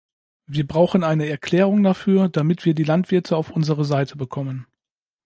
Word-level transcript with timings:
Wir 0.47 0.65
brauchen 0.65 1.03
eine 1.03 1.29
Erklärung 1.29 1.83
dafür, 1.83 2.27
damit 2.27 2.65
wir 2.65 2.73
die 2.73 2.81
Landwirte 2.83 3.37
auf 3.37 3.51
unsere 3.51 3.85
Seite 3.85 4.17
bekommen. 4.17 4.65